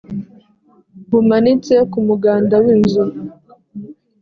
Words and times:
bumanitse 1.09 1.73
kumuganda 1.91 2.55
w'inzu. 2.63 3.03